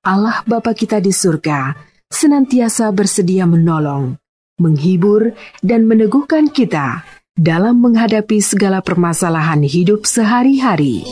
[0.00, 1.76] Allah Bapa kita di surga
[2.10, 4.18] senantiasa bersedia menolong,
[4.58, 7.06] menghibur, dan meneguhkan kita
[7.38, 11.06] dalam menghadapi segala permasalahan hidup sehari-hari.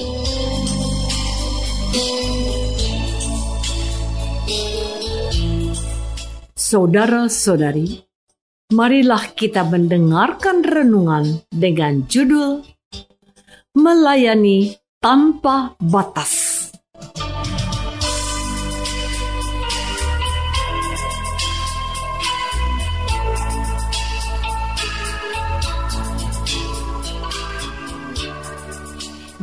[6.58, 8.04] Saudara-saudari,
[8.76, 12.60] marilah kita mendengarkan renungan dengan judul
[13.72, 16.57] Melayani Tanpa Batas.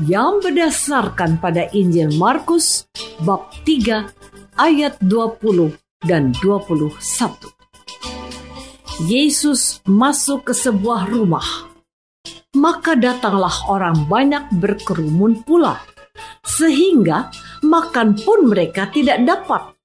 [0.03, 2.83] Yang berdasarkan pada Injil Markus
[3.23, 5.71] bab 3 ayat 20
[6.03, 6.99] dan 21.
[9.07, 11.71] Yesus masuk ke sebuah rumah.
[12.55, 15.79] Maka datanglah orang banyak berkerumun pula,
[16.43, 17.31] sehingga
[17.63, 19.75] makan pun mereka tidak dapat.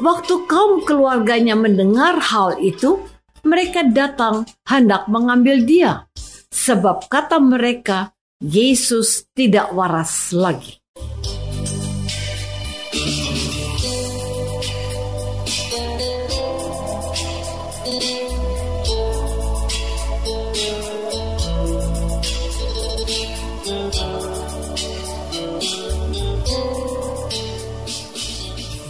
[0.00, 3.04] Waktu kaum keluarganya mendengar hal itu,
[3.44, 6.08] mereka datang hendak mengambil dia,
[6.48, 10.78] sebab kata mereka, Yesus tidak waras lagi.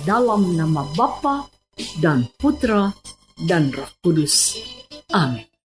[0.04, 1.48] Dalam nama Bapa
[2.04, 2.92] dan Putra
[3.48, 4.60] dan Roh Kudus.
[5.08, 5.57] Amin.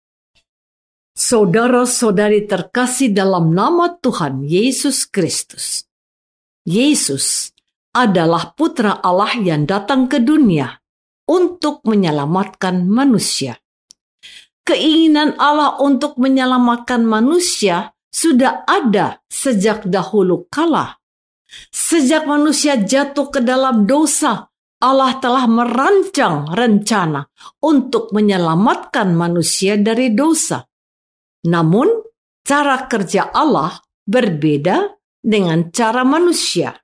[1.32, 5.88] Saudara-saudari terkasih dalam nama Tuhan Yesus Kristus.
[6.68, 7.56] Yesus
[7.96, 10.76] adalah putra Allah yang datang ke dunia
[11.24, 13.56] untuk menyelamatkan manusia.
[14.60, 21.00] Keinginan Allah untuk menyelamatkan manusia sudah ada sejak dahulu kala.
[21.72, 24.52] Sejak manusia jatuh ke dalam dosa,
[24.84, 27.24] Allah telah merancang rencana
[27.64, 30.68] untuk menyelamatkan manusia dari dosa.
[31.42, 31.90] Namun,
[32.46, 36.74] cara kerja Allah berbeda dengan cara manusia.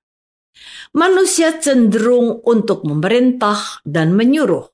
[0.95, 4.67] Manusia cenderung untuk memerintah dan menyuruh,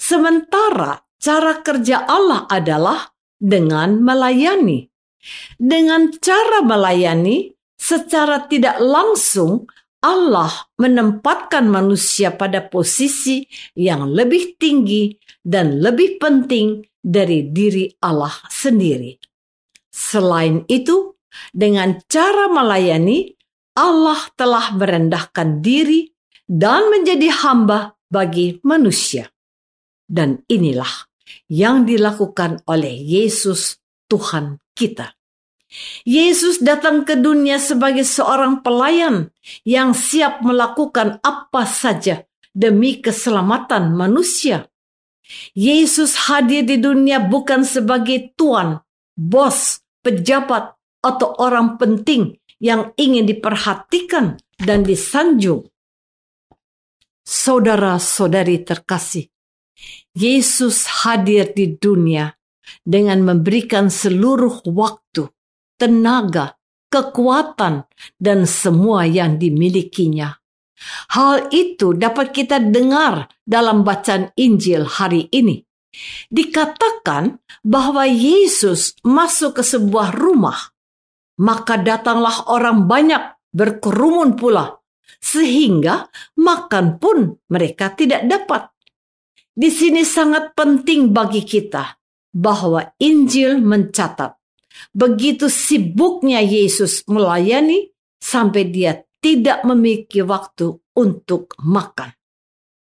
[0.00, 4.88] sementara cara kerja Allah adalah dengan melayani.
[5.60, 9.66] Dengan cara melayani, secara tidak langsung
[10.02, 10.50] Allah
[10.82, 13.46] menempatkan manusia pada posisi
[13.78, 15.14] yang lebih tinggi
[15.46, 19.18] dan lebih penting dari diri Allah sendiri.
[19.92, 21.18] Selain itu,
[21.52, 23.34] dengan cara melayani,
[23.76, 26.08] Allah telah merendahkan diri
[26.46, 29.28] dan menjadi hamba bagi manusia.
[30.06, 31.08] Dan inilah
[31.48, 35.16] yang dilakukan oleh Yesus Tuhan kita.
[36.04, 39.32] Yesus datang ke dunia sebagai seorang pelayan
[39.64, 44.68] yang siap melakukan apa saja demi keselamatan manusia.
[45.52, 48.80] Yesus hadir di dunia bukan sebagai tuan,
[49.14, 55.66] bos, pejabat, atau orang penting yang ingin diperhatikan dan disanjung.
[57.22, 59.30] Saudara-saudari terkasih,
[60.14, 62.34] Yesus hadir di dunia
[62.82, 65.30] dengan memberikan seluruh waktu,
[65.78, 66.58] tenaga,
[66.90, 67.86] kekuatan,
[68.18, 70.41] dan semua yang dimilikinya
[71.12, 75.62] Hal itu dapat kita dengar dalam bacaan Injil hari ini.
[76.32, 80.72] Dikatakan bahwa Yesus masuk ke sebuah rumah,
[81.38, 83.20] maka datanglah orang banyak
[83.52, 84.80] berkerumun pula,
[85.20, 86.08] sehingga
[86.40, 88.72] makan pun mereka tidak dapat.
[89.52, 92.00] Di sini sangat penting bagi kita
[92.32, 94.32] bahwa Injil mencatat
[94.96, 102.10] begitu sibuknya Yesus melayani sampai dia tidak memiliki waktu untuk makan.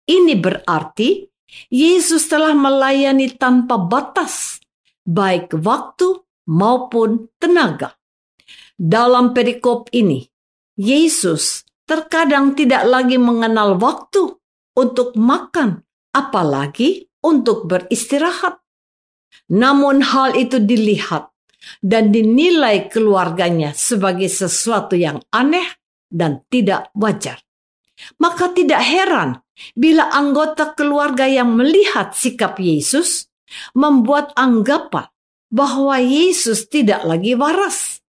[0.07, 1.25] Ini berarti
[1.73, 4.61] Yesus telah melayani tanpa batas,
[5.03, 7.97] baik waktu maupun tenaga.
[8.77, 10.29] Dalam perikop ini,
[10.77, 14.37] Yesus terkadang tidak lagi mengenal waktu
[14.77, 15.81] untuk makan,
[16.13, 18.61] apalagi untuk beristirahat.
[19.49, 21.33] Namun hal itu dilihat
[21.81, 25.67] dan dinilai keluarganya sebagai sesuatu yang aneh
[26.11, 27.43] dan tidak wajar.
[28.21, 29.41] Maka tidak heran
[29.73, 33.33] bila anggota keluarga yang melihat sikap Yesus
[33.73, 35.09] membuat anggapan
[35.49, 38.05] bahwa Yesus tidak lagi waras.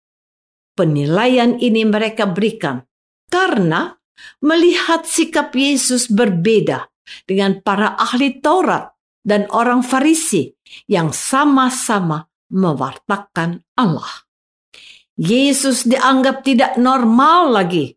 [0.75, 2.83] Penilaian ini mereka berikan
[3.29, 3.95] karena
[4.41, 6.89] melihat sikap Yesus berbeda
[7.29, 10.51] dengan para ahli Taurat dan orang Farisi
[10.89, 14.24] yang sama-sama mewartakan Allah.
[15.15, 17.95] Yesus dianggap tidak normal lagi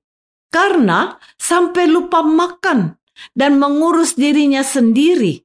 [0.55, 2.94] karena sampai lupa makan
[3.35, 5.43] dan mengurus dirinya sendiri.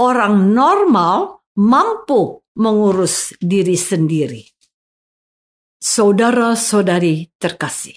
[0.00, 4.42] Orang normal mampu mengurus diri sendiri.
[5.80, 7.96] Saudara-saudari terkasih,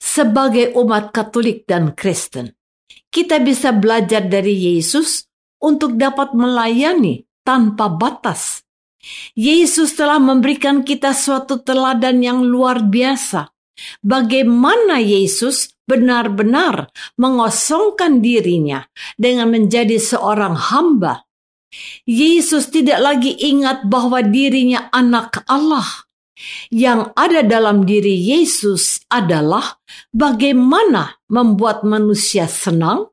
[0.00, 2.52] sebagai umat Katolik dan Kristen,
[3.08, 5.24] kita bisa belajar dari Yesus
[5.60, 8.63] untuk dapat melayani tanpa batas.
[9.34, 13.52] Yesus telah memberikan kita suatu teladan yang luar biasa.
[14.00, 16.88] Bagaimana Yesus benar-benar
[17.20, 18.86] mengosongkan dirinya
[19.20, 21.26] dengan menjadi seorang hamba.
[22.06, 26.06] Yesus tidak lagi ingat bahwa dirinya anak Allah
[26.70, 29.78] yang ada dalam diri Yesus adalah
[30.10, 33.10] bagaimana membuat manusia senang,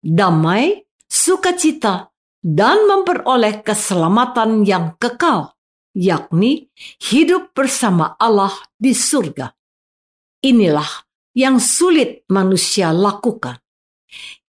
[0.00, 2.09] damai, sukacita,
[2.40, 5.56] dan memperoleh keselamatan yang kekal,
[5.92, 9.52] yakni hidup bersama Allah di surga.
[10.40, 10.88] Inilah
[11.36, 13.60] yang sulit manusia lakukan.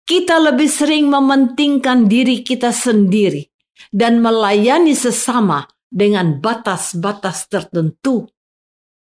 [0.07, 3.47] Kita lebih sering mementingkan diri kita sendiri
[3.91, 8.27] dan melayani sesama dengan batas-batas tertentu.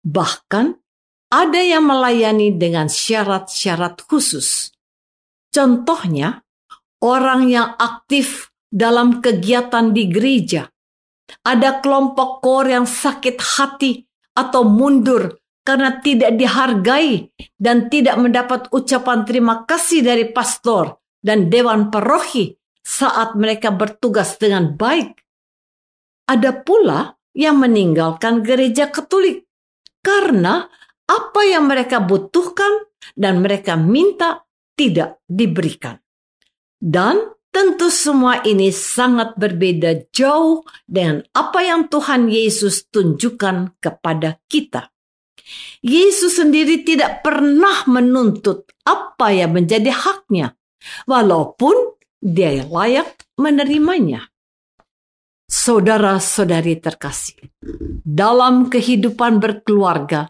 [0.02, 0.66] Bahkan
[1.30, 4.74] ada yang melayani dengan syarat-syarat khusus.
[5.54, 6.42] Contohnya,
[7.02, 10.70] orang yang aktif dalam kegiatan di gereja.
[11.46, 14.02] Ada kelompok kor yang sakit hati
[14.34, 21.94] atau mundur karena tidak dihargai dan tidak mendapat ucapan terima kasih dari pastor dan dewan
[21.94, 25.20] paroki saat mereka bertugas dengan baik
[26.30, 29.50] ada pula yang meninggalkan gereja Katolik
[30.06, 30.70] karena
[31.10, 32.86] apa yang mereka butuhkan
[33.18, 34.46] dan mereka minta
[34.78, 35.98] tidak diberikan.
[36.78, 44.94] Dan tentu semua ini sangat berbeda jauh dengan apa yang Tuhan Yesus tunjukkan kepada kita.
[45.82, 50.54] Yesus sendiri tidak pernah menuntut apa yang menjadi haknya,
[51.10, 54.30] walaupun dia layak menerimanya.
[55.50, 57.50] Saudara-saudari terkasih,
[58.06, 60.30] dalam kehidupan berkeluarga,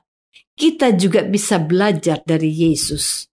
[0.55, 3.27] kita juga bisa belajar dari Yesus.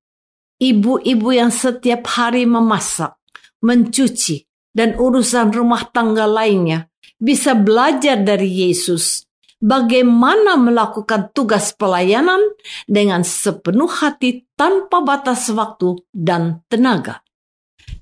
[0.58, 3.14] Ibu-ibu yang setiap hari memasak,
[3.62, 4.44] mencuci,
[4.76, 9.24] dan urusan rumah tangga lainnya bisa belajar dari Yesus
[9.62, 12.40] bagaimana melakukan tugas pelayanan
[12.84, 17.24] dengan sepenuh hati tanpa batas waktu dan tenaga.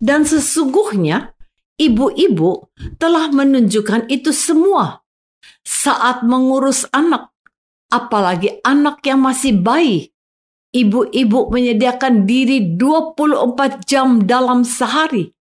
[0.02, 1.34] Dan sesungguhnya
[1.74, 2.70] Ibu-ibu
[3.02, 5.02] telah menunjukkan itu semua
[5.66, 7.34] saat mengurus anak,
[7.90, 10.14] apalagi anak yang masih bayi.
[10.70, 15.34] Ibu-ibu menyediakan diri 24 jam dalam sehari.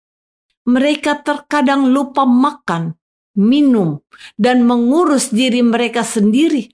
[0.62, 2.94] Mereka terkadang lupa makan,
[3.38, 3.98] minum,
[4.38, 6.70] dan mengurus diri mereka sendiri.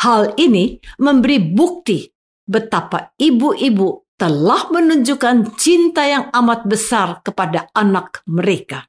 [0.00, 2.08] Hal ini memberi bukti
[2.48, 8.86] betapa ibu-ibu telah menunjukkan cinta yang amat besar kepada anak mereka.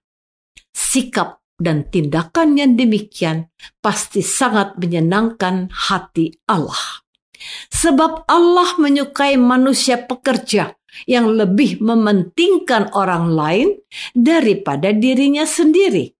[0.72, 7.04] Sikap dan tindakan yang demikian pasti sangat menyenangkan hati Allah.
[7.72, 10.74] Sebab Allah menyukai manusia pekerja
[11.04, 13.68] yang lebih mementingkan orang lain
[14.16, 16.16] daripada dirinya sendiri.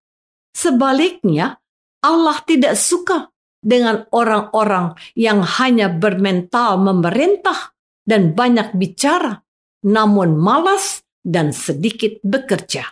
[0.52, 1.56] Sebaliknya,
[2.04, 3.32] Allah tidak suka
[3.64, 7.74] dengan orang-orang yang hanya bermental memerintah
[8.06, 9.42] dan banyak bicara,
[9.82, 12.86] namun malas dan sedikit bekerja.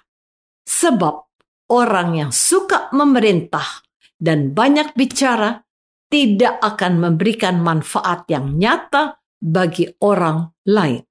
[0.66, 1.14] Sebab
[1.70, 3.86] orang yang suka memerintah
[4.18, 5.62] dan banyak bicara
[6.10, 11.02] tidak akan memberikan manfaat yang nyata bagi orang lain.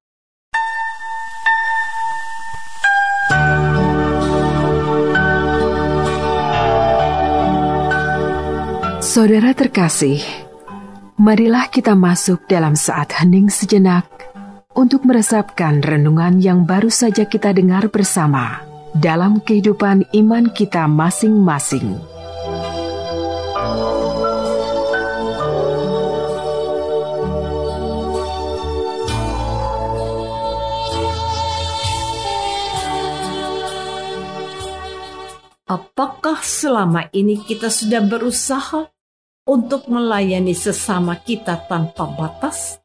[9.13, 10.25] Saudara terkasih,
[11.22, 14.10] marilah kita masuk dalam saat hening sejenak
[14.74, 18.65] untuk meresapkan renungan yang baru saja kita dengar bersama
[18.98, 22.01] dalam kehidupan iman kita masing-masing.
[35.70, 38.92] Apakah selama ini kita sudah berusaha
[39.43, 42.79] untuk melayani sesama kita tanpa batas,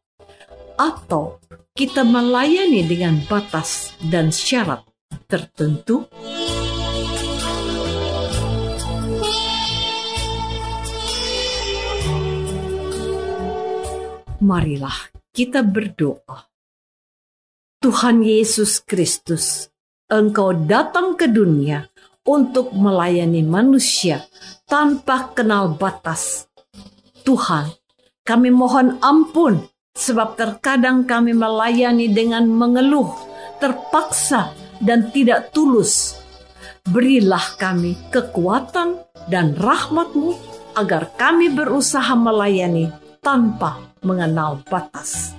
[0.75, 1.39] atau
[1.75, 4.83] kita melayani dengan batas dan syarat
[5.31, 6.07] tertentu?
[14.39, 16.47] Marilah kita berdoa.
[17.79, 19.71] Tuhan Yesus Kristus,
[20.11, 21.87] Engkau datang ke dunia
[22.27, 24.27] untuk melayani manusia
[24.67, 26.48] tanpa kenal batas
[27.29, 27.69] Tuhan,
[28.25, 29.61] kami mohon ampun
[29.93, 33.13] sebab terkadang kami melayani dengan mengeluh,
[33.61, 36.17] terpaksa dan tidak tulus.
[36.89, 38.97] Berilah kami kekuatan
[39.29, 40.33] dan rahmatmu
[40.73, 42.89] agar kami berusaha melayani
[43.21, 45.37] tanpa mengenal batas.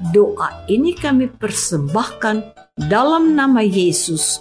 [0.00, 2.56] Doa ini kami persembahkan
[2.88, 4.40] dalam nama Yesus,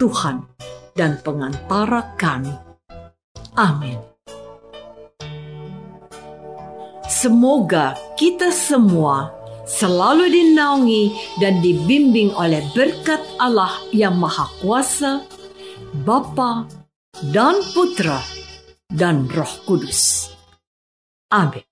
[0.00, 0.48] Tuhan
[0.96, 2.56] dan pengantara kami.
[3.52, 4.11] Amin.
[7.22, 9.30] Semoga kita semua
[9.62, 15.22] selalu dinaungi dan dibimbing oleh berkat Allah yang Maha Kuasa,
[16.02, 16.66] Bapa
[17.30, 18.18] dan Putra
[18.90, 20.34] dan Roh Kudus.
[21.30, 21.71] Amin.